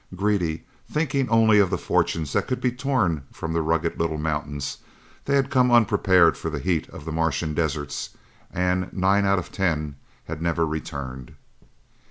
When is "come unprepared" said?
5.51-6.35